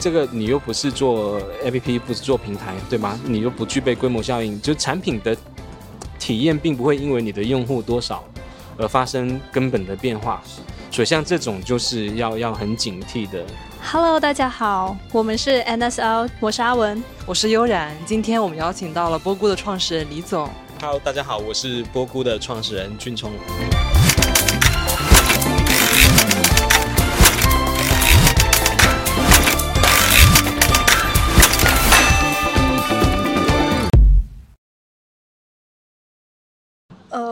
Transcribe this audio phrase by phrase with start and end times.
[0.00, 3.20] 这个你又不是做 APP，不是做平台，对吗？
[3.22, 5.36] 你又不具备规模效应，就产品的
[6.18, 8.24] 体验并不会因为你的用户多少
[8.78, 10.42] 而发生根本的变化。
[10.90, 13.44] 所以像这种就是要要很警惕的。
[13.82, 17.94] Hello，大家好，我们是 NSL，我是阿文，我是悠然。
[18.06, 20.48] 今天我们邀请到了波菇的创始人李总。
[20.80, 23.30] Hello，大家好，我是波菇的创始人俊聪。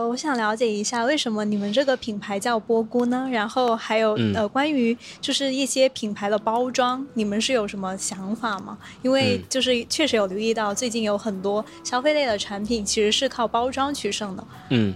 [0.09, 3.29] 我想了解一下，为什么你们这个品牌叫波菇呢？
[3.31, 8.75] 然后还有、嗯、呃，关于就是一些品牌的包装，你们是有什么想法吗？
[9.03, 14.43] 因为就是确实有留意到，最近有很多消费类的产品其实是靠包装取胜的。
[14.69, 14.95] 嗯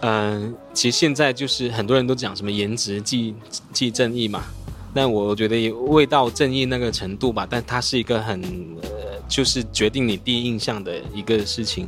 [0.00, 3.36] 嗯、呃，其实现在就是很多人都讲什么颜值即
[3.72, 4.42] 即正义嘛，
[4.92, 8.42] 但我觉得也未到正义那个程度吧，但它是一个很。
[8.82, 8.88] 呃
[9.28, 11.86] 就是决定你第一印象的一个事情，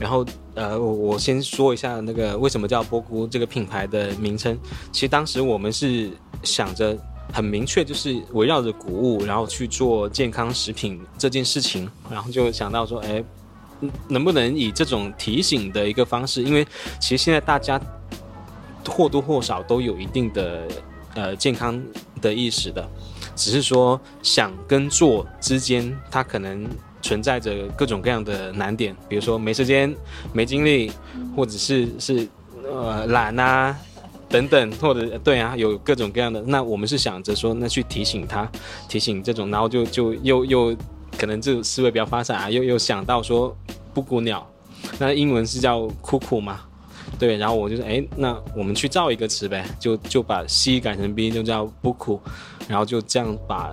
[0.00, 0.24] 然后
[0.58, 4.58] 呃，我我先说一下那个为什么叫波菇这个品牌的名称。
[4.90, 6.10] 其实当时我们是
[6.42, 6.98] 想着
[7.32, 13.22] 很明确，就是围绕着谷物，然后去做健康食品这件事情，然后就想到说，哎，
[14.08, 16.42] 能不能以这种提醒的一个方式？
[16.42, 16.66] 因为
[17.00, 17.80] 其实现在大家
[18.88, 20.66] 或多或少都有一定的
[21.14, 21.80] 呃健康
[22.20, 22.84] 的意识的。
[23.36, 26.68] 只是说想跟做之间，它可能
[27.02, 29.94] 存在着各种各样的难点，比如说没时间、
[30.32, 30.90] 没精力，
[31.36, 32.28] 或者是是
[32.64, 33.76] 呃懒啊
[34.28, 36.42] 等等，或者对啊，有各种各样的。
[36.42, 38.50] 那我们是想着说，那去提醒他，
[38.88, 40.76] 提醒这种，然后就就又又
[41.16, 43.56] 可能这种思维比较发散啊，又又想到说
[43.94, 44.46] 布谷鸟，
[44.98, 46.60] 那英文是叫 cuckoo 嘛。
[47.18, 52.20] 对，然后我就说，哎，那我们去造一个词呗，就就把 C 改成 B，就叫波菇，
[52.68, 53.72] 然后就这样把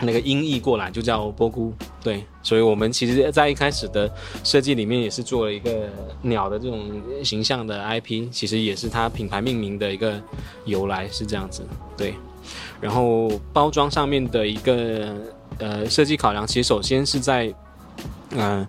[0.00, 1.72] 那个音译过来，就叫波姑。
[2.02, 4.12] 对，所以我们其实，在一开始的
[4.44, 5.88] 设计里面，也是做了一个
[6.22, 6.90] 鸟的这种
[7.24, 10.20] 形象的 IP，其实也是它品牌命名的一个
[10.64, 11.62] 由来，是这样子。
[11.96, 12.14] 对，
[12.80, 15.14] 然后包装上面的一个
[15.58, 17.54] 呃设计考量，其实首先是在
[18.30, 18.66] 嗯。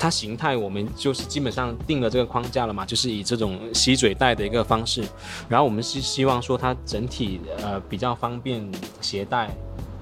[0.00, 5.02] 它形态我们就是基本上定了这个框架了嘛，就是以这种吸嘴袋的一个方式，
[5.48, 8.64] 然后我们是希望说它整体呃比较方便
[9.00, 9.50] 携带，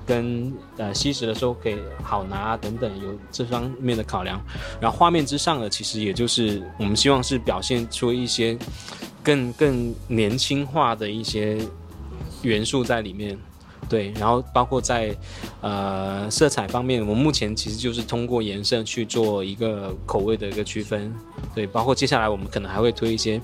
[0.06, 4.40] 跟呃吸食的时候可以好拿等等，有这方面的考量。
[4.80, 8.56] 然后画面之上呢其实也就是我们希望是表现出一些
[9.22, 11.58] 更更年轻化的一些
[12.42, 13.36] 元素在里面。
[13.88, 15.14] 对，然后包括在，
[15.60, 21.14] 呃，色彩方面，我们目前其实就是通过颜色去做一个口味的一个区分。
[21.54, 23.40] 对，包括接下来我们可能还会推一些，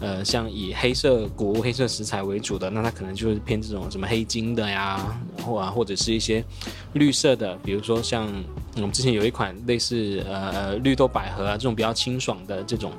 [0.00, 6.44] 呃，像以黑色谷物、黑色食材为主的，那它可能就是偏这种什么黑金的呀，或啊，或者是一些
[6.92, 8.28] 绿色的，比如说像
[8.76, 12.92] 我们之前有一款类似呃绿豆百合啊这种比较清爽的这种，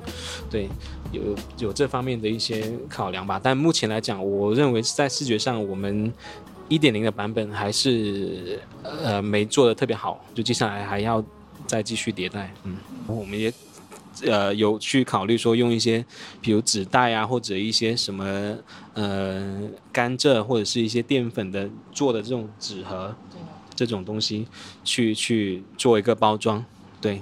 [0.50, 0.68] 对，
[1.12, 1.22] 有
[1.58, 3.40] 有这方面的一些考量吧。
[3.42, 6.12] 但目前来讲，我认为在视觉上我们。
[6.72, 11.22] 一点零的版本还是呃没做的特别好，就接下来还要
[11.66, 12.50] 再继续迭代。
[12.64, 13.52] 嗯，我们也
[14.24, 16.02] 呃有去考虑说用一些，
[16.40, 18.56] 比如纸袋啊，或者一些什么
[18.94, 23.14] 呃甘蔗或者是一些淀粉的做的这种纸盒，
[23.74, 24.48] 这种东西
[24.82, 26.64] 去去做一个包装，
[27.02, 27.20] 对。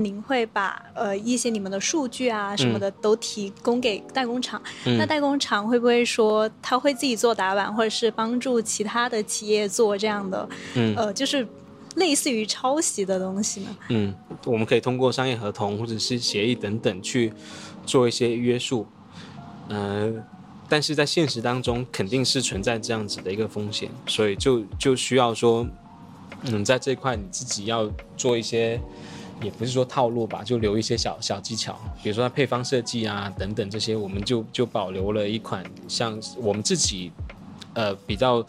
[0.00, 11.44] 您会把呃一些你们的数据啊什么的都提供给代工厂，嗯、那代工厂会不会说他会自己做打板，或者是帮助其他的企业做这样的，嗯、呃，就是
[11.96, 13.76] 类似于抄袭的东西呢？
[13.88, 14.14] 嗯，
[14.44, 17.32] 我们可以通过商业合同或者是协议等等去
[17.84, 18.86] 做一些约束，
[19.68, 20.12] 呃，
[20.68, 25.66] 但是在现实当中肯定是存在这样子的一个风险，所以就就需要说，
[26.42, 28.80] 嗯，在这一块你自己要做一些。
[29.42, 37.12] 也不是说套路吧，就留一些小小技巧，比如说它配方设计啊等等这些，我们就就保留了一款像我们自己，
[37.74, 38.44] 呃比较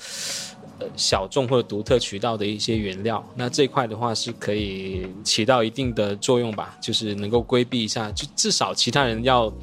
[0.80, 3.24] 呃小众或者独特渠道的一些原料。
[3.36, 9.53] 那这块的话是可以起到一定的作用吧，就是能够规避一下，就至少其他人要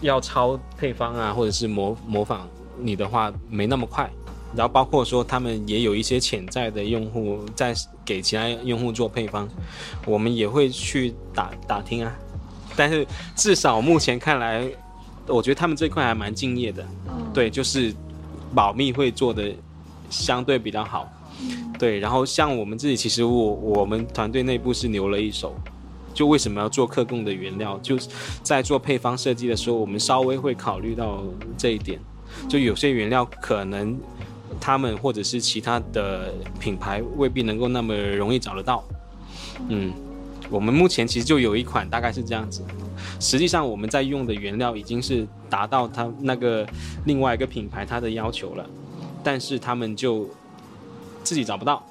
[0.00, 2.48] 要抄配方啊，或者是模模仿
[2.78, 4.08] 你的话没那么快。
[4.54, 7.74] 然后包括说他们也有一些潜在的用户在
[8.04, 9.48] 给其他用户做配方，
[10.06, 12.16] 我们也会去打打听啊。
[12.76, 13.06] 但是
[13.36, 14.66] 至少目前看来，
[15.26, 16.86] 我觉得他们这块还蛮敬业的，
[17.32, 17.94] 对，就是
[18.54, 19.52] 保密会做的
[20.08, 21.08] 相对比较好，
[21.78, 21.98] 对。
[21.98, 25.54] 然后像我们自己，其实我我们团队内部是留了一手，
[26.14, 28.08] 就为什么要做客供的原料，就是
[28.42, 31.22] 在做配方设计的时候，我们稍微会考虑到
[31.58, 32.00] 这一点。
[32.48, 33.98] 就有些原料可能
[34.58, 38.82] 他们或者是其他的品牌未必能够那么容易找得到。
[39.68, 39.92] 嗯，
[40.48, 42.64] 我们目前其实就有一款大概是这样子。
[43.18, 46.66] 实际上我们在用的原料已经是达到他那个
[47.04, 48.66] 另外一个品牌它的要求了，
[49.22, 50.28] 但是他们就
[51.22, 51.84] 自己找不到。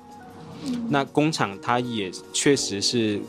[0.89, 3.21] 那工厂它也确实是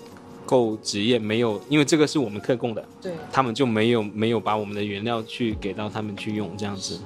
[0.44, 6.99] 够职业，没有，因为这个是我们客供的，对，他们就没有没有把我们的原料去给到他们去用这样子。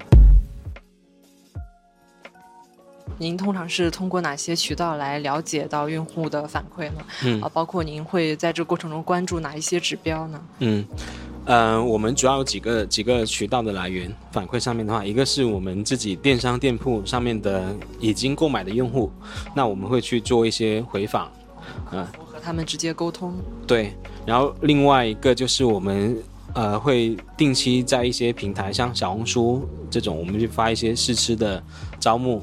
[3.19, 7.05] 您通常是通过哪些渠道来了解到用户的反馈呢？
[7.25, 10.41] 嗯，啊，包括您会在这过程中关注哪一些指标呢？
[10.59, 10.85] 嗯。
[11.47, 19.13] 呃，我们主要有几个几个渠道的来源反馈上面的话，一个是我们自己电商店铺上面的已经购买的用户，
[19.55, 21.31] 那我们会去做一些回访，
[21.91, 23.35] 啊，和他们直接沟通。
[23.67, 23.93] 对，
[24.25, 26.17] 然后另外一个就是我们
[26.55, 31.63] 呃会定期在一些平台，像小红书这种，我们去发一些试吃的
[32.01, 32.43] 招募。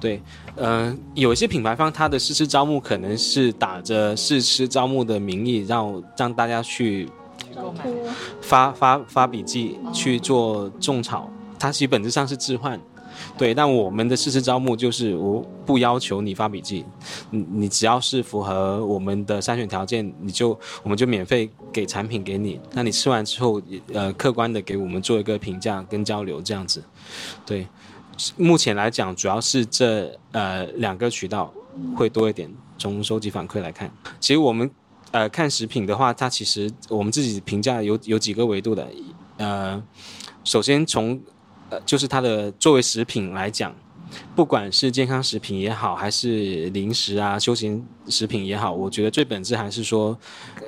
[0.00, 0.20] 对，
[0.56, 7.08] 呃，有一些品牌方他的试吃招募可能是打着试吃招募的名义让，让让大家去。
[7.52, 7.84] 购买
[8.40, 12.80] 发发发笔记去做种草，它其实本质上是置换，
[13.36, 13.52] 对。
[13.52, 16.84] 但我们的试吃招募就是我不要求你发笔记，
[17.30, 22.60] 你你只要是符合我们的筛选条件，你就我们就免费给产品给你。
[22.72, 23.60] 那你吃完之后，
[23.92, 26.82] 呃，客观的给我们做一个评价跟交流这样子，
[27.44, 27.66] 对。
[28.36, 31.52] 目前来讲，主要是这呃两个渠道
[31.96, 32.50] 会多一点。
[32.78, 34.70] 从收集反馈来看，其实我们。
[35.12, 38.86] 呃，看食品的话，它其实我们自己评价有有几个维度的。
[39.38, 39.82] 呃，
[40.44, 41.20] 首先从
[41.68, 43.74] 呃就是它的作为食品来讲，
[44.34, 50.16] 不管是健康食品也好，还是零食啊、休闲食品也好，我觉得最本质还是说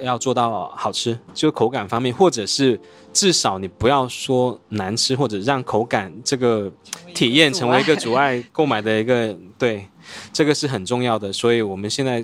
[0.02, 2.80] 要做到好吃，就口感方面，或者是
[3.12, 6.72] 至少你不要说难吃，或者让口感这个
[7.14, 9.86] 体验成为一个阻碍购买的一个，对，
[10.32, 11.32] 这个是很重要的。
[11.32, 12.22] 所以我们现在。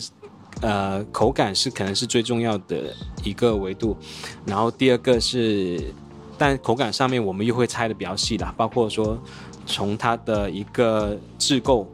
[0.60, 2.92] 呃，口感是可能是最重要的
[3.22, 3.96] 一个维度，
[4.44, 5.80] 然后第二个是，
[6.36, 9.16] 但口感上面我们又会拆得比较细的，包括说
[9.68, 11.86] 从它的一个制构，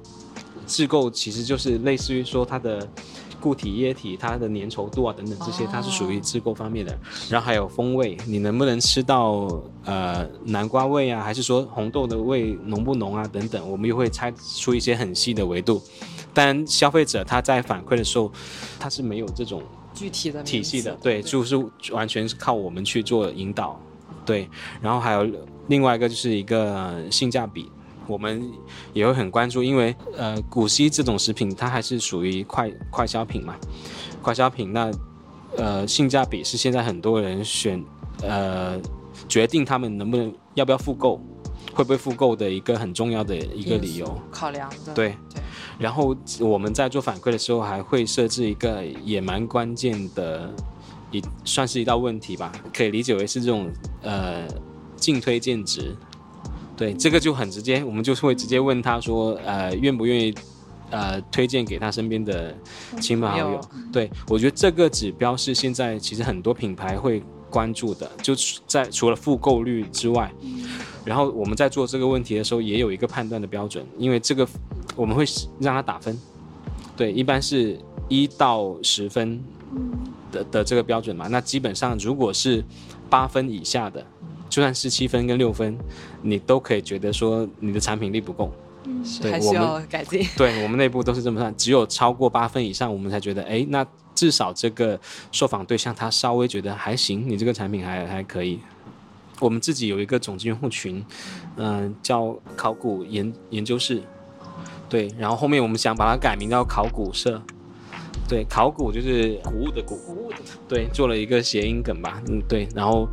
[0.66, 2.88] 制构其实就是类似于说它的
[3.40, 6.96] 固体、液体、它的粘稠度啊等等这些，它是属于制构方面的。
[7.28, 15.82] 然后还有风味，你能不能吃到呃南瓜味啊，还是说红豆的味浓不浓啊等等，我们又会猜出一些很细的维度。
[16.32, 18.32] 但消费者他在反馈的时候，
[18.78, 19.62] 他是没有这种
[19.92, 21.56] 具体的体系的，对，就是
[21.92, 23.78] 完全是靠我们去做引导，
[24.24, 24.48] 对。
[24.80, 25.24] 然后还有
[25.68, 27.70] 另外一个就是一个性价比，
[28.06, 28.52] 我们
[28.92, 33.56] 也会很关注，因为呃，古稀这种食品它还是属于快快消品嘛，
[34.22, 34.90] 快消品那
[35.56, 37.82] 呃性价比是现在很多人选
[38.22, 38.80] 呃
[39.28, 41.20] 决定他们能不能要不要复购。
[41.72, 45.42] 会不会复购的一个很重要的一个理由考量的，对对。
[45.76, 50.54] 然后我们在做反馈的时候，还会设置一个也蛮关键的，
[51.10, 53.68] 一算是一道问题吧，可以理解为是这种
[54.02, 54.46] 呃
[55.04, 55.94] 净推荐值。
[56.74, 60.34] 对，这个就很直接，我们就会直接问他说，呃，愿不愿意
[60.90, 62.56] 呃推荐给他身边的
[63.00, 63.60] 亲朋好友？
[63.92, 68.34] 对，我觉得这个指标是现在其实很多品牌会关注的，就
[68.66, 70.32] 在除了复购率之外。
[71.04, 74.48] 然后我们在做这个问题的时候，也有一个判断的标准，因为这个
[74.96, 75.24] 我们会
[75.60, 76.18] 让他打分，
[76.96, 77.78] 对，一般是
[78.08, 79.38] 一到十分
[80.32, 81.28] 的的这个标准嘛。
[81.28, 82.64] 那基本上如果是
[83.08, 84.04] 八分以下的，
[84.54, 85.76] 就算是七分跟六分，
[86.22, 88.52] 你都可以觉得说你的产品力不够，
[89.20, 90.24] 对，还需要改进。
[90.36, 93.84] 对，我们内部都是这么算，只有超过八分以上，我们才觉得，哎，那
[94.14, 94.96] 至少这个
[95.32, 98.60] 受访对象他稍微觉得还行，你这个产品还还可以。
[99.40, 101.04] 我们自己有一个总经用户群，
[101.56, 104.00] 嗯、呃，叫考古研研究室，
[104.88, 107.42] 对，然后后面我们想把它改名叫考古社，
[108.28, 109.98] 对，考古就是古物的古，
[110.68, 113.08] 对，做了一个谐音梗吧，嗯，对，然后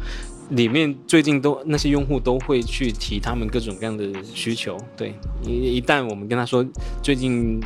[0.52, 6.66] 里面最近都那些用户都会去提他们各种各样的需求，对，一一旦我们跟他说
[7.04, 7.60] 最近。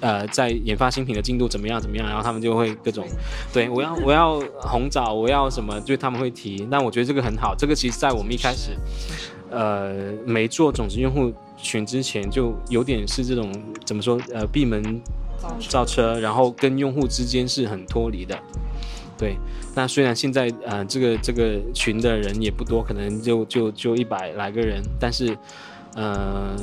[0.00, 1.80] 呃，在研发新品的进度怎么样？
[1.80, 2.06] 怎么样？
[2.06, 3.04] 然后他们就会各种，
[3.52, 5.80] 对，我要我要红枣，我要什么？
[5.80, 6.64] 就他们会提。
[6.70, 7.52] 但我觉得这个很好。
[7.52, 8.76] 这个其实，在我们一开始，
[9.50, 13.52] 呃，没做种子用户群之前，就有点是这种
[13.84, 14.16] 怎么说？
[14.32, 15.02] 呃，闭门
[15.68, 18.38] 造车，然后跟用户之间是很脱离的。
[19.18, 19.36] 对。
[19.74, 25.36] 那虽然现在呃，这个这个群的人也不多，可能就就就一百来个人，但是，
[25.94, 26.56] 呃，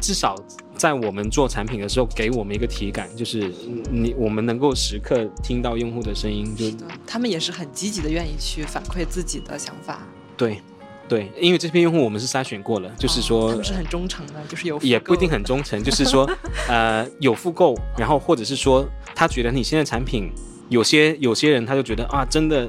[0.00, 0.34] 至少。
[0.76, 3.52] 在我们做产品的时候，给我们一个体感，就是
[3.90, 6.64] 你我们能够时刻听到用户的声音，就
[7.06, 10.00] 他们也是很积极的，愿意去反馈自己的想法。
[10.38, 10.62] 对，
[11.06, 16.26] 对，因为这批用户我们是筛选过了，就是说、哦、他们是很忠诚的，就是有也不一定很忠诚，就是说
[16.66, 20.32] 呃有复购，然后或者是说他觉得你现在产品
[20.70, 22.66] 有些有些人他就觉得啊真的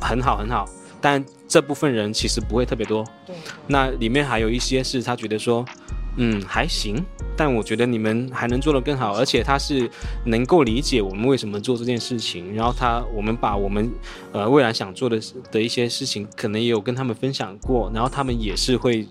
[0.00, 0.68] 很好很好，
[1.00, 3.04] 但这部分人其实不会特别多。
[3.24, 3.36] 对，
[3.68, 5.64] 那里面还有一些是他觉得说。
[6.18, 7.02] 嗯，还行，
[7.42, 9.90] 但我觉得你们还能做得更好，而且他是
[10.26, 13.90] 能够理解我们为什么做这件事情，然后他我们把我们
[14.30, 15.20] 呃未来想做的
[15.50, 19.04] 的一些事情，可能也有跟他们分享过，然后他们也是会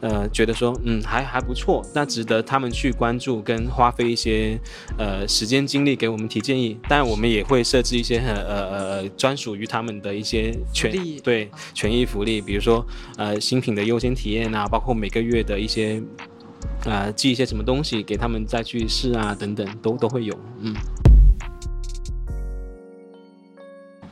[0.00, 4.60] 呃觉得说嗯还还不错，那值得他们去关注跟花费一些
[4.98, 12.86] 呃时间精力给我们提建议，但我们也会设置一些呃呃呃专属于他们的一些权利对权益福利，比如说
[13.16, 16.02] 呃 新品的优先体验啊，包括每个月的一些。
[16.84, 20.36] 啊、呃，寄一些什么东西给他们再去试啊，等等，都都会有。
[20.58, 20.74] 嗯，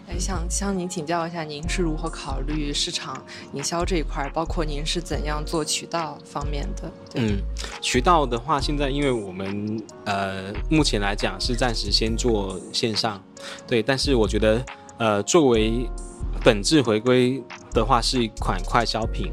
[0.06, 3.20] 哎，想向您请教一下，您是如何考虑市场
[3.54, 4.30] 营销这一块？
[4.32, 6.92] 包括您是怎样做渠道方面的？
[7.16, 7.38] 嗯，
[7.80, 13.20] 渠道的话，现在因为我们呃目前来讲是暂时先做线上，
[13.66, 14.64] 对，但是我觉得
[14.98, 15.88] 呃作为
[16.44, 19.32] 本质回归的话，是一款快消品。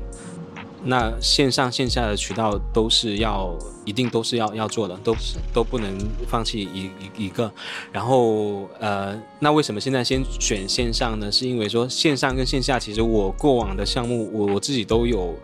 [0.87, 3.53] 那线上线下的渠道都是要，
[3.83, 5.13] 一定都是要要做的，都
[5.53, 7.51] 都不能放弃一一一个。
[7.91, 11.29] 然后呃，那为什么现在先选线上呢？
[11.31, 15.35] 是因为说线上跟线下，其实我过往的项目我我自己都有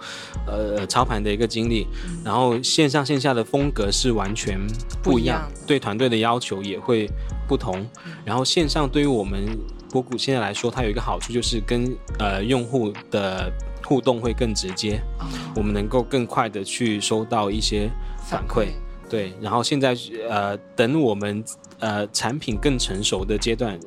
[0.47, 1.85] 呃操盘的一个经历。
[2.23, 4.57] 然后线上线下的风格是完全
[5.03, 7.09] 不一样，对团队的要求也会
[7.47, 7.85] 不同。
[8.23, 9.59] 然后线上对于我们
[9.91, 13.51] 波谷现在来说，它有一个好处就是跟呃用户的。
[13.85, 15.25] 互动会更直接，哦、
[15.55, 17.89] 我们能够更快的去收到一些
[18.27, 18.67] 反馈，
[19.09, 19.33] 对。
[19.41, 19.95] 然后现在
[20.29, 21.43] 呃，等我们
[21.79, 23.79] 呃产品更成熟的阶段，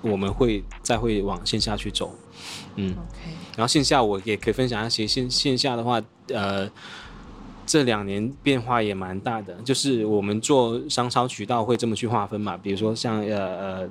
[0.00, 2.14] 我们会再会往线下去走，
[2.76, 2.94] 嗯。
[3.56, 6.70] 然后线下我也可以分享一些线线下的话，呃，
[7.66, 13.90] 这两年变化也蛮大的，就是我们做商超渠道会这么去划分嘛，比如说像呃呃。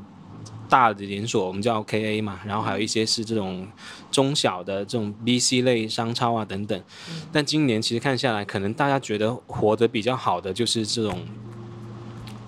[0.71, 3.67] 大的连锁我们叫 KA 嘛，然后还有一些是这种
[4.09, 6.81] 中小的这种 BC 类商超啊等等。
[7.29, 11.19] 但今年其实看下来，可能大家觉得活得比较好的就是这种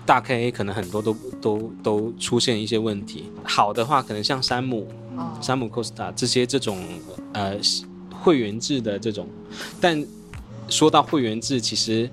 [0.06, 3.30] 大 KA，可能很多都都都出现一些问题。
[3.42, 4.88] 好的话，可能像山姆、
[5.42, 6.82] 山姆 Costa 这些这种
[7.34, 7.58] 呃
[8.10, 9.28] 会员制的这种。
[9.78, 10.02] 但
[10.70, 12.08] 说到会员制，其实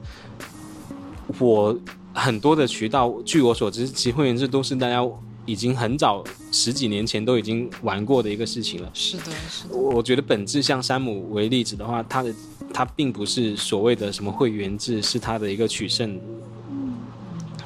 [1.40, 1.80] 我
[2.14, 5.02] 很多的渠道，据我所知，其实会员制都是大家。
[5.46, 8.90] 已经很早十几年前都已经玩过的一个事情了。
[8.94, 9.76] 是的，是的。
[9.76, 12.34] 我觉得本质像山姆为例子的话，它的
[12.74, 16.20] 它并不是所谓的什么会员制，是它的一个取胜。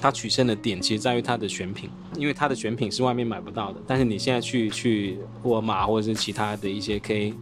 [0.01, 3.81] 它取胜的点其实在于它的选品，因为它的选品是外面买不到的。
[3.87, 7.33] 但是你现在去去沃尔玛或者是其他的一些 K，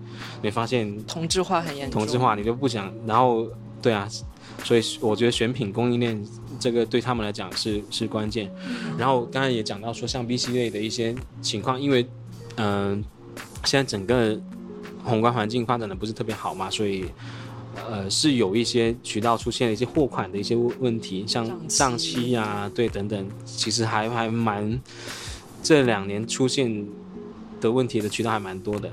[0.41, 1.99] 你发现同质化很严重。
[1.99, 3.49] 同质化你就不想，然后
[3.81, 4.07] 对啊，
[4.63, 6.23] 所以我觉得选品供应链。
[6.59, 8.49] 这个对他们来讲是是关键，
[8.97, 12.07] 然后刚才也讲到说，像 BC 类的一些情况，因为
[12.55, 13.03] 嗯、
[13.35, 14.39] 呃，现在整个
[15.03, 17.03] 宏观环境发展的不是特别好嘛，所以
[17.85, 24.79] 呃是有一些渠道出现了一些货款的一些问题，像账期呀、啊，对等等，其实还还蛮
[25.61, 26.87] 这两年出现
[27.59, 28.89] 的问题的渠道还蛮多的，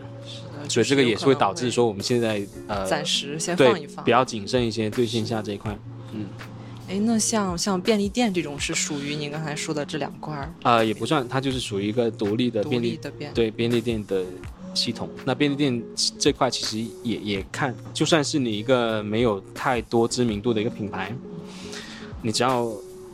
[0.70, 5.76] 所以这个也是会导致说我们现在呃暂时先放一放，比较谨慎一些对线下这一块，
[6.12, 6.26] 嗯。
[6.88, 10.52] 哎，那像像便利店这种是属于您刚才说的这两块儿？
[10.64, 14.24] 呃，也不算，它就是属于一个独立的便利，独立的便，对便利店的
[14.74, 15.08] 系统。
[15.24, 15.80] 那便利店
[16.18, 21.14] 这块其实也也看，就算是你一个没有太多知名度的一个品牌，
[22.22, 22.68] 你只要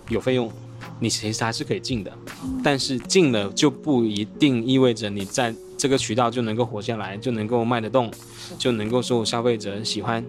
[0.09, 0.51] 有费用，
[0.99, 2.11] 你其实还是可以进的。
[2.65, 8.11] 但是进了就不一定意味着你在这个渠道就能够活下来，就能够卖得动，
[8.59, 10.25] 就能够受消费者喜欢。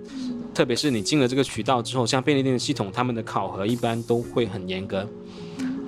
[0.53, 5.07] 特别是你进了这个渠道之后，像便利店的系统，他们的考核一般都会很严格。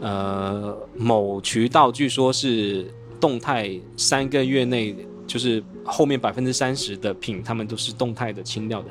[0.02, 2.90] 呃，某渠道据说是
[3.20, 4.96] 动态三个月内，
[5.28, 8.90] 就是后面百分之三十的品，他们都是动态的清掉的。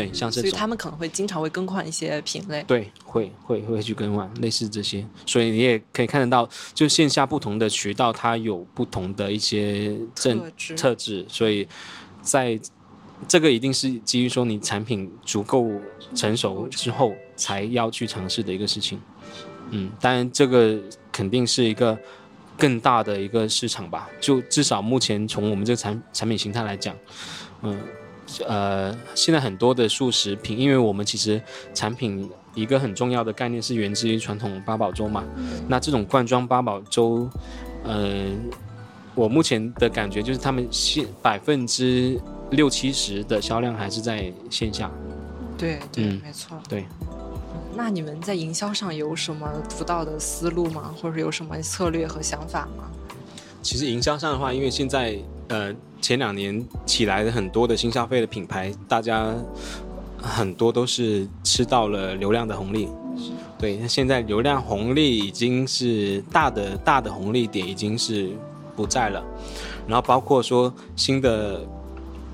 [0.00, 2.62] 哦，对，像这种，所以他们可能会经常会更换一些品类。
[2.64, 11.66] 对，会会会去更换类似这些，所以你也可以看得到，就线下不同的渠道，它有不同的一些政特质，特质，所以
[12.20, 12.60] 在。
[13.28, 15.70] 这个一定是基于说你产品足够
[16.14, 19.00] 成熟之后才要去尝试的一个事情，
[19.70, 20.78] 嗯，当然这个
[21.12, 21.96] 肯定是一个
[22.58, 26.94] 更大的一个市场吧，就至少目前从我们这个产产品形态来讲，
[27.62, 27.78] 嗯，呃，
[29.14, 31.40] 现在很多的速食品，因为我们其实
[31.72, 35.24] 产品一个很重要的概念是源自于传统八宝粥嘛，
[35.68, 37.28] 那这种罐装八宝粥，
[37.84, 38.58] 嗯、呃，
[39.14, 44.90] 我目前的感觉就是他们现百分之六七十的销量还是在线下。
[45.56, 46.58] 对对，嗯、没错。
[46.68, 46.84] 对。
[47.76, 50.94] 那你们在营销上有什么独到的思路吗？
[51.00, 52.88] 或者有什么策略和想法吗？
[53.62, 59.34] 其实营销上的话，因为现在呃前两年起来的很多的新消费的品牌，大家
[60.18, 62.88] 很多都是吃到了流量的红利。
[63.58, 68.30] 对，那现在流量红利已经是大的大的红利点已经是
[68.74, 69.24] 不在了，
[69.86, 71.66] 然后包括说新的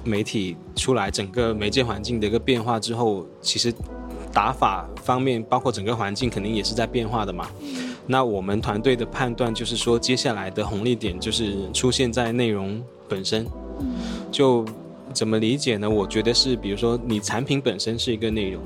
[0.03, 3.73] 媒体出来，整个媒介环境的一个变化之后，其实。
[4.33, 7.51] 打法方面，包括整个环境肯定也是在变化的嘛。
[8.07, 13.47] 那我们团队的判断就是说，接下来的红利点就是出现在内容本身。
[14.31, 14.65] 就
[15.13, 15.89] 怎么理解呢？
[15.89, 18.63] 我觉得是，比如说你产品本身是一个内容，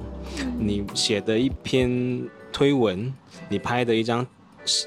[0.59, 2.23] 你写的一篇
[2.53, 3.13] 推文，
[3.49, 4.27] 你拍的一张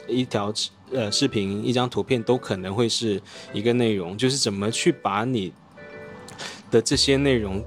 [0.08, 0.54] 一条
[0.92, 3.22] 呃视频，一张图片都可能会是
[3.54, 4.18] 一个内容。
[4.18, 5.54] 就是怎么去把你
[6.72, 7.64] 的这些内容。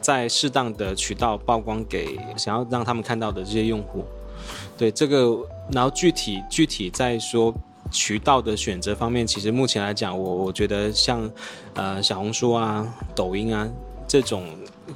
[0.00, 4.02] 在适当的渠道曝光给想要让他们看到的这些用户，
[4.80, 7.54] 对这个，然后具体具体再说
[7.90, 11.30] 渠道的选择方面，其实目前来讲，我我觉得像
[11.74, 13.68] 呃小红书啊、抖音啊
[14.08, 14.46] 这种，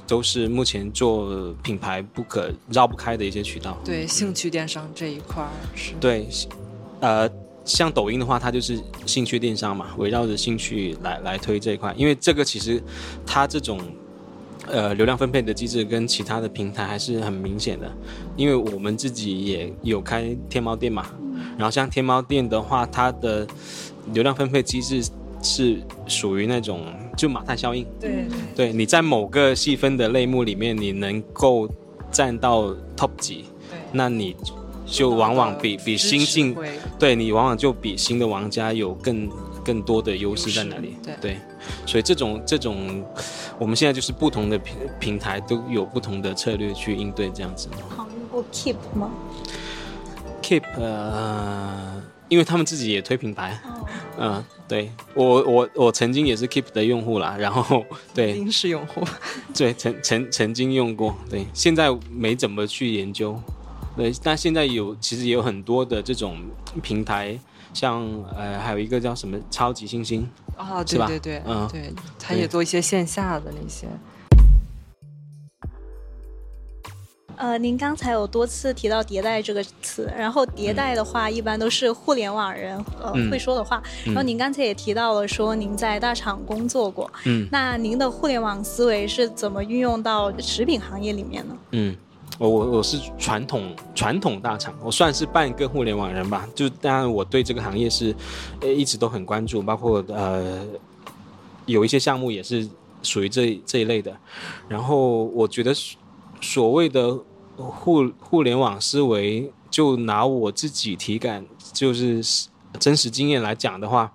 [0.07, 3.77] 都是目前做品牌不可绕不开的一些渠道。
[3.85, 5.93] 对，兴趣电商这一块是。
[6.01, 6.27] 对，
[6.99, 7.29] 呃，
[7.63, 12.81] 像抖音的话，它就是兴趣电商嘛，围绕着兴趣来来推这一块，因为这个其实
[13.23, 13.79] 它这种。
[14.67, 17.91] 呃，流量分配的机制跟其他的平台还是很明显的，
[18.35, 21.05] 因为我们自己也有开天猫店嘛，
[21.57, 23.47] 然后像天猫店的话，它的
[24.13, 25.03] 流量分配机制
[25.41, 26.81] 是属于那种
[27.15, 28.27] 就马太效应，对。
[28.55, 31.69] 对，对，你在某个细分的类目里面，你能够
[32.11, 33.45] 占到 top 级，
[33.91, 34.35] 那你
[34.85, 36.55] 就往往比比新进，
[36.97, 39.29] 对你往往就比新的玩家有更
[39.65, 41.15] 更多的优势在哪里，对。
[41.19, 41.37] 对
[41.87, 43.03] 所以这种这种，
[43.57, 47.67] 我们现在就是不同的平平台都有不同的策略去应对这样子。
[47.89, 49.09] 好，用过 Keep 吗
[50.43, 53.59] ？Keep，呃，因为他们自己也推品牌。
[54.17, 59.01] 嗯、对我我我曾经也是 Keep 的用户啦，然后 对，曾经是用户，
[59.55, 63.41] 对，曾曾曾经用过，对，现在没怎么去研究，
[63.97, 66.37] 对，但现在有其实也有很多的这种
[66.83, 67.39] 平台。
[67.75, 68.01] 像
[68.35, 73.85] 呃，还有一个叫什么超级星星啊、哦，对对对，嗯，对，他也做一些线下的那些。
[77.35, 83.83] 呃，您刚才有多次提到迭代这个词，然后迭代的话，一般都是互联网人呃、嗯、会说的话。
[84.05, 91.57] 然后您刚才也提到了说您在大厂工作过，嗯，那您的互联网思维是怎么运用到食品行业里面呢？
[91.71, 91.93] 嗯。
[92.37, 96.45] 我我我是传统传统大厂，我算是半个互联网人吧。
[96.53, 98.13] 就当然我对这个行业是，
[98.59, 100.65] 呃，一直都很关注，包括呃，
[101.65, 102.67] 有一些项目也是
[103.01, 104.13] 属于这这一类的。
[104.67, 105.73] 然后我觉得
[106.41, 107.17] 所谓的
[107.55, 112.21] 互互联网思维，就拿我自己体感就是
[112.77, 114.11] 真实经验来讲的话，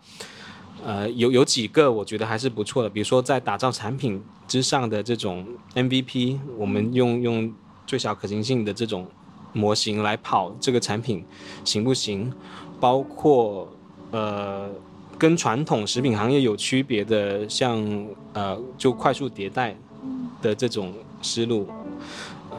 [0.84, 2.90] 呃，有有几个我觉得还是不错的。
[2.90, 7.54] 比如说在打造产品之上的这种 MVP，我们用用。
[7.90, 9.04] 最小可行性的这种
[9.52, 11.24] 模型来跑这个产品
[11.64, 12.32] 行不行？
[12.78, 13.68] 包括
[14.12, 14.70] 呃
[15.18, 17.84] 跟传统食品行业有区别的，像
[18.32, 19.76] 呃就快速迭代
[20.40, 21.66] 的这种思路。
[22.48, 22.58] 呃，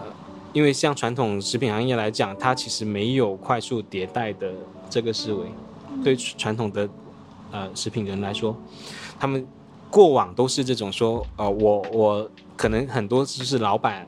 [0.52, 4.52] 因为像传统食品行业来讲，它其实没有快速迭代的
[4.90, 5.46] 这个思维。
[6.04, 6.90] 对传统的
[7.52, 8.54] 呃食品人来说，
[9.18, 9.48] 他们
[9.90, 14.06] 过往都是这种说，呃我我可能很多就是老板。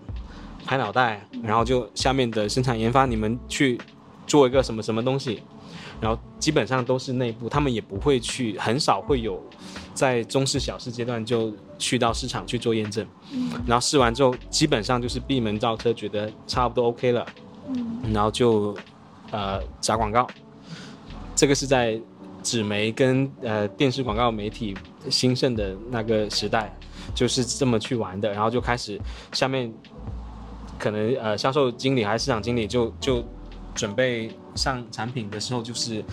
[0.65, 3.79] 拍脑袋，然后就下面的生产研发，你们去
[4.25, 5.41] 做一个什么什么东西，
[5.99, 9.41] 然后基本上都是内部，他们也不会去，很少会有
[9.93, 13.05] 在中试小试阶段就去到市场去做验证，
[13.67, 17.25] 然后试完之后，基本上就是闭门造车，觉得差不多 OK 了，
[18.13, 18.75] 然后就
[19.31, 20.25] 呃砸广告，
[21.35, 21.99] 这个是在
[22.41, 24.75] 纸媒跟呃电视广告媒体
[25.09, 26.73] 兴盛的那个时代，
[27.13, 28.99] 就是这么去玩的，然后就开始
[29.33, 29.71] 下面。
[30.83, 33.23] 可能呃，销售经理还是市场经理就就
[33.73, 36.03] 准备上产品的时候，就是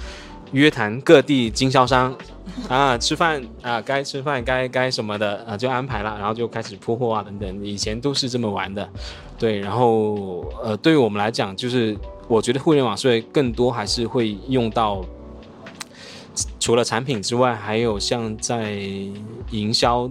[0.52, 2.16] 约谈各地经销商
[2.70, 7.66] 啊，吃饭啊，该吃饭该该什么的啊，就安排了，然后就开始铺货啊等等。
[7.66, 8.88] 以前都是这么玩的，
[9.36, 9.58] 对。
[9.58, 11.96] 然后呃，对于我们来讲，就是
[12.28, 15.04] 我觉得互联网思维更多还是会用到
[16.60, 18.78] 除了产品之外，还有像在
[19.50, 20.08] 营销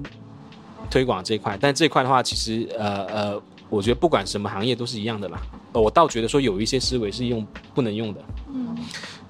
[0.91, 1.57] 推广这一块。
[1.61, 3.41] 但这一块的话，其实呃呃。
[3.69, 5.39] 我觉得不管什么行业都是一样的啦。
[5.73, 8.21] 我倒觉得说有一些思维是用不能用的。
[8.53, 8.75] 嗯。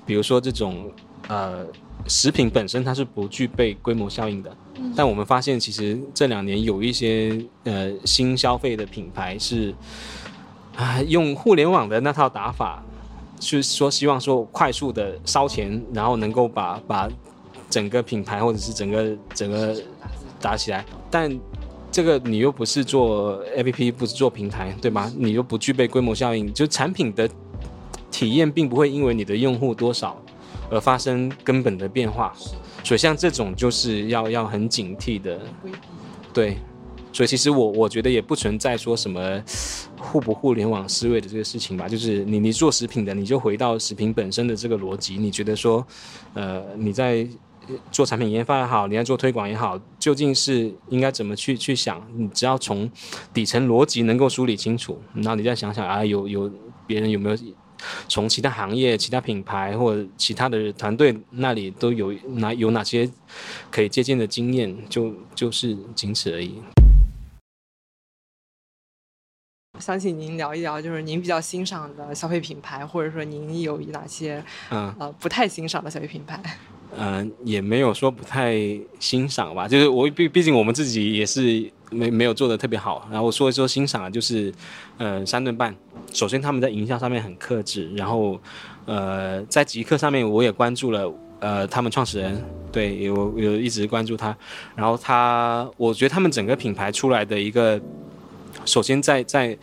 [0.05, 0.91] 比如说这种
[1.27, 1.65] 呃
[2.07, 4.55] 食品本身它是不具备规模效应的。
[4.81, 9.75] 嗯、但我们发现，其实这两年有一些呃新消费的品牌是
[10.75, 12.81] 啊，用互联网的那套打法，
[13.41, 17.09] 是说希望说快速的烧钱，然后能够把把
[17.69, 19.75] 整个品牌或者是整个整个
[20.39, 20.85] 打起来。
[21.11, 21.29] 但
[21.91, 25.11] 这个你又不是做 APP，不是做平台，对吧？
[25.17, 27.29] 你又不具备规模效应，就产品的
[28.11, 30.21] 体验并不会因为你的用户多少
[30.69, 32.33] 而发生根本的变化。
[32.83, 35.39] 所以像这种就是要要很警惕的，
[36.33, 36.57] 对。
[37.11, 39.43] 所以其实我我觉得也不存在说什么
[39.97, 41.87] 互不互联网思维的这个事情吧。
[41.87, 45.17] 就是你你做食品的，你就回到食品本身的这个逻辑。
[45.17, 45.85] 你觉得说，
[46.35, 47.27] 呃，你在
[47.91, 52.05] 做产品研发也好，你在做推广也好，究竟是应该怎么去去想？
[52.15, 52.89] 你只要从
[53.33, 56.51] 底层逻辑能够梳理清楚，然后你再想想啊，有有
[56.85, 57.37] 别人有没有？
[58.09, 63.09] 从其他行业、其他品牌或者其他的团队那里都有哪有哪些
[63.71, 66.55] 可以借鉴的经验，就就是仅此而已。
[69.79, 76.43] 想请您聊一聊，就是您比较欣赏的消费品牌，或者说您有哪些嗯呃不太欣赏的消费品牌？
[76.97, 78.55] 嗯、也没有说不太
[78.99, 83.07] 欣赏吧，就是我毕毕竟我们自己也是没没有做的特别好。
[83.11, 84.51] 然后说一说欣赏啊，就是
[84.97, 85.73] 呃三顿半。
[86.11, 88.39] 首先他们在营销上面很克制，然后
[88.85, 94.35] 呃在极客上面我也关注了，呃他们创始人对有有一直关注他，
[94.75, 97.79] 然后他我觉得他们整个品牌出来的一个，
[98.65, 99.55] 首先在在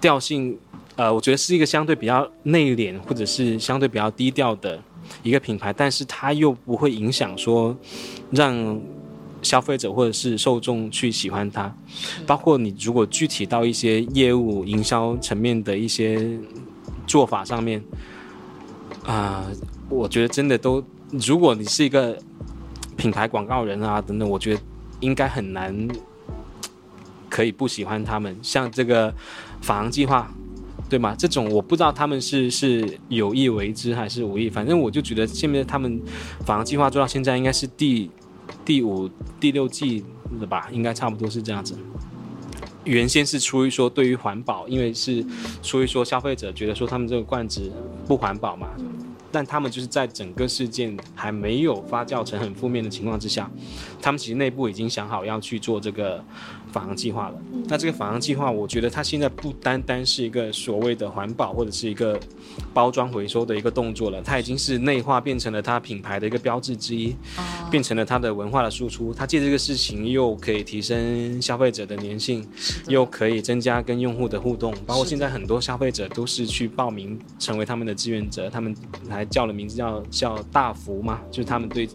[0.00, 0.58] 调性，
[0.96, 4.80] 呃我觉得是一个相对比较内敛或者是相对比较低调的。
[5.22, 7.76] 一个品牌，但是它又不会影响说，
[8.30, 8.80] 让
[9.42, 11.74] 消费者或者是受众去喜欢它。
[12.26, 16.38] 包括你如果具体到一些业务营销层面的一些
[17.06, 17.82] 做法上面，
[19.04, 19.52] 啊、呃，
[19.88, 22.18] 我觉得真的都，如果你是一个
[22.96, 24.60] 品牌广告人啊等等，我觉得
[25.00, 25.88] 应该很难
[27.28, 28.36] 可以不喜欢他们。
[28.42, 29.12] 像这个
[29.60, 30.30] 法航计划。
[30.88, 31.14] 对吗？
[31.18, 36.00] 这种我不知道他们是是有意为之还是无意，反正我就觉得现在他们
[36.44, 38.10] 反而计划做到现在应该是第
[38.64, 39.08] 第五、
[39.40, 40.04] 第六季
[40.40, 41.76] 了吧，应该差不多是这样子。
[42.84, 45.24] 原先是出于说对于环保，因为是
[45.62, 47.72] 出于说消费者觉得说他们这个罐子
[48.06, 48.68] 不环保嘛。
[49.32, 53.50] 但他们就是在整个事件还没有发酵成很负面的情况之下，
[54.00, 56.24] 他们其实内部已经想好要去做这个
[56.72, 57.34] 返航计划了。
[57.68, 62.18] 那这个返航计划，我觉得它现在不单单是一个所谓的环保或者是一个
[62.74, 67.14] 包装回收的一个动作了，它已经是内化变成了它品牌的一个标志之一，
[67.70, 69.14] 变成了它的文化的输出。
[69.14, 72.44] 它借这个事情又可以提升消费者的粘性，
[72.88, 74.74] 又可以增加跟用户的互动。
[74.86, 78.74] 包括现在很多消费者都是去报名成为他们的志愿者，他们
[79.08, 79.24] 还。
[79.36, 81.86] 叫了名字叫叫大福嘛，就是他们对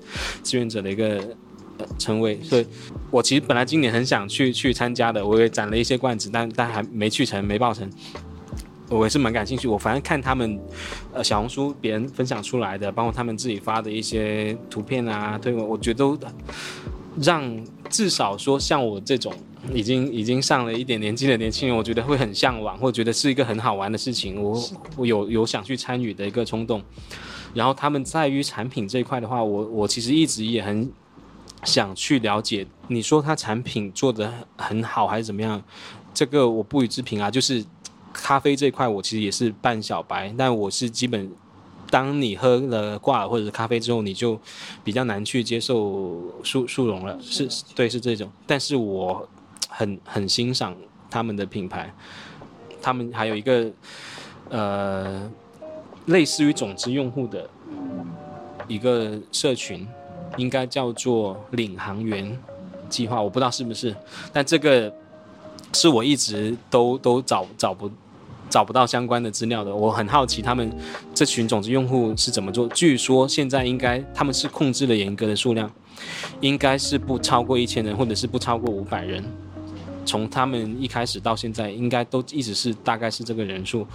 [0.44, 1.36] 志愿者的一个
[1.98, 2.42] 称谓。
[2.42, 2.66] 所以，
[3.10, 7.90] 我其实本来今年很想去去参加的，我也攒了一些罐子，但但还没去成，没报成。
[8.90, 10.60] 我也是蛮感兴趣，我反正看他们
[11.14, 16.18] 呃小红书别人分享出来的，包括他们自己发的一些图片啊推文，我觉得都
[17.22, 19.34] 让至少说像我这种。
[19.76, 24.42] 已经已经上了一点年纪的年轻人，我觉得会很向往，或者觉得是一个很好玩的事情。
[24.42, 24.60] 我
[24.98, 26.82] 我有有想去参与的一个冲动。
[27.54, 30.92] 然后他们在于产品这一块的话，我我其实一直也很
[31.64, 32.66] 想去了解。
[32.88, 35.62] 你说他产品做的很好还是怎么样？
[36.14, 37.30] 这个我不予置评啊。
[37.32, 37.64] 就是
[38.12, 41.32] 咖啡这块，我其实也是半小白，但我是基本，
[41.90, 44.40] 当你喝了挂耳或者是咖啡之后，你就
[44.84, 47.18] 比较难去接受速速溶了。
[47.22, 48.32] 是对，是这种。
[48.46, 49.28] 但是我。
[49.74, 50.76] 很很欣赏
[51.10, 51.92] 他们的品牌，
[52.82, 53.72] 他们还有一个
[54.50, 55.32] 呃
[56.08, 57.50] 类似于种子用户的
[58.68, 59.88] 一个社群，
[60.38, 62.38] 应该叫做领航员
[62.90, 63.96] 计划，我不知道是不是，
[64.32, 64.94] 但这个
[65.74, 67.90] 是我一直都都找找不
[68.50, 70.72] 找不到相关的资料的，我很好奇他们
[71.14, 72.68] 这群种子用户是怎么做。
[72.70, 75.72] 据说现在应该他们是控制了严格的数量，
[76.42, 79.24] 应该是不超过一千人，或者是不超过五百人。
[80.06, 83.86] 从他们一开始到现在，应该都一直是大概是这个人数，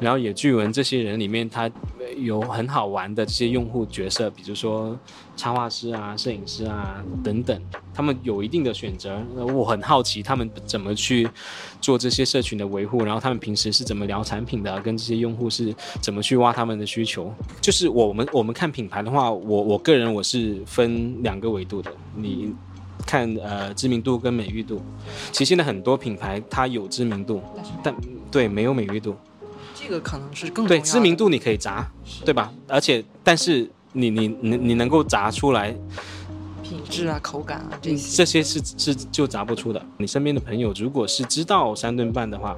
[0.00, 1.70] 然后也据闻这些人里面，他
[2.18, 4.98] 有很好玩的这些用户角色，比如说
[5.36, 7.60] 插画师啊、摄影师啊等等，
[7.94, 9.22] 他们有一定的选择。
[9.36, 11.28] 我很好奇他们怎么去
[11.80, 17.32] 做这些社群的维护，然后他们平时是怎么聊产品的，跟这些用户是怎么去挖他们的需求。
[17.60, 22.54] 就是我们我们看品牌的话，我我个人我是分两个维度的，你。
[23.06, 24.80] 看呃知名度跟美誉度，
[25.32, 27.42] 其实现在很多品牌它有知名度，
[27.82, 27.94] 但
[28.30, 29.16] 对没有美誉度，
[29.74, 31.90] 这个可能是更对知名度你可以砸，
[32.24, 32.52] 对吧？
[32.68, 35.74] 而且但是你你你你能够砸出来
[36.62, 39.84] 品质啊、口感啊这些，这些是是就砸不出的。
[39.98, 42.56] 你身边的朋友如果是知道三顿半的话，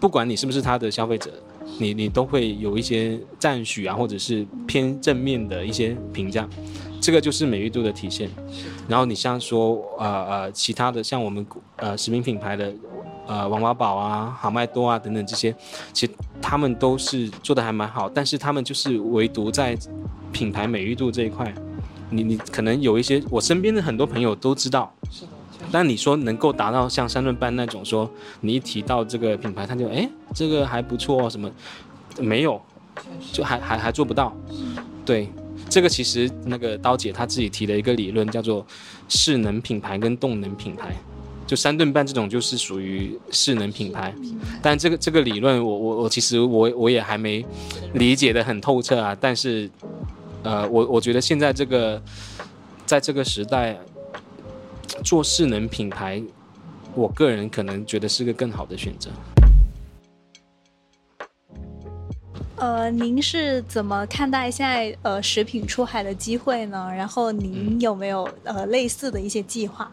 [0.00, 1.30] 不管你是不是他的消费者，
[1.78, 6.48] 你你都会有一些赞许啊，或者是偏正面的一些评价。
[7.04, 8.30] 这个就是美誉度的体现，
[8.88, 12.72] 然后你像说呃呃其他的像我们呃食品品牌的
[13.26, 15.54] 呃王华宝啊、好麦多啊等等这些，
[15.92, 19.76] 其实他们都是做的还蛮好，但是他们就是唯独在
[20.32, 21.52] 品牌美誉度这一块，
[22.08, 25.28] 你你可能有一些我身边的很多朋友都知道，是的，
[25.70, 31.50] 但你说能够达到像三顿半那种说，你一提到这个品牌，他就哎这个还不错什么，
[32.18, 32.58] 没有，
[33.30, 34.34] 就还还还做不到，
[35.04, 35.28] 对。
[35.74, 38.64] 这个其实那个刀姐她自己提的一个理论，叫做
[39.08, 40.94] 势能品牌跟动能品牌。
[41.48, 44.14] 就三顿半这种就是属于势能品牌，
[44.62, 47.44] 但这个这个理论我我我其实我我也还没
[47.94, 49.16] 理解的很透彻啊。
[49.20, 49.68] 但是，
[50.44, 52.00] 呃，我我觉得现在这个
[52.86, 53.76] 在这个时代
[55.02, 56.22] 做势能品牌，
[56.94, 59.10] 我个人可能觉得是个更好的选择。
[62.56, 66.88] 呃，您是怎么看待现在呃食品出海的机会呢？
[66.96, 69.90] 然后您有没有呃类似的一些计划？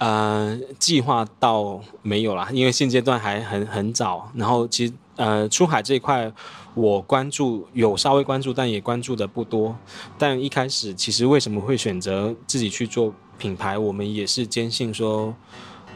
[0.00, 4.30] 呃，计划倒没有啦，因为现阶段还很很早。
[4.34, 6.30] 然后其实呃出海这一块，
[6.74, 9.74] 我关注有稍微关注，但也关注的不多。
[10.18, 13.78] 但一开始其实为什么会选择自己去做品牌？
[13.78, 15.34] 我们也是坚信说，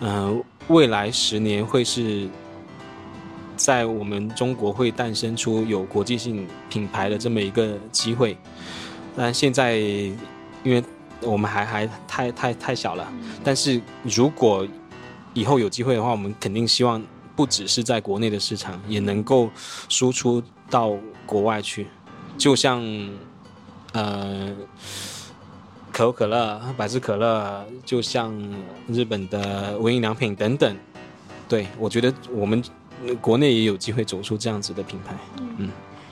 [0.00, 2.26] 嗯、呃，未来十年会是。
[3.58, 8.38] 在我们中国会诞生出有国际性品牌的这么一个机会，
[9.16, 10.82] 但现在因为
[11.20, 14.64] 我们还还太太太小了，但是如果
[15.34, 17.02] 以后有机会的话，我们肯定希望
[17.34, 19.50] 不只是在国内的市场，也能够
[19.88, 20.40] 输出
[20.70, 21.88] 到国外去，
[22.38, 22.80] 就像
[23.92, 24.54] 呃
[25.90, 28.32] 可口可乐、百事可乐，就像
[28.86, 30.76] 日本的无印良品等等，
[31.48, 32.62] 对，我觉得我们。
[33.20, 35.14] 国内也有机会走出这样子的品牌，
[35.58, 35.68] 嗯，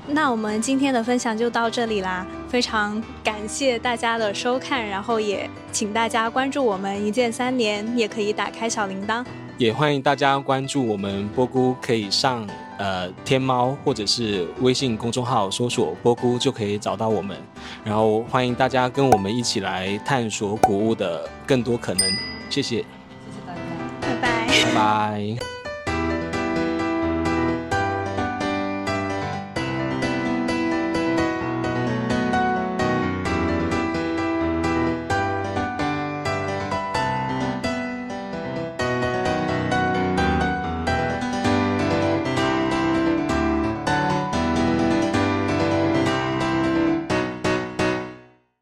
[0.09, 9.25] 那我们今天的分享就到这里啦，非常感谢大家的收看，然后也请大家关注我们一键三连，也可以打开小铃铛，
[9.59, 12.47] 也欢迎大家关注我们波姑，可以上
[12.79, 17.37] 呃天猫或者是微信公众号搜索波姑就可以找到我们，
[17.85, 22.09] 然后欢迎大家跟我们一起来探索谷物的更多可能，
[22.49, 22.85] 谢谢，谢谢
[23.45, 23.61] 大家，
[24.01, 25.56] 拜拜，拜拜。